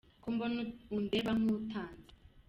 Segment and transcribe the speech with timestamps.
[0.21, 0.61] Ko mbona
[0.95, 2.11] undeba nk'utanzi?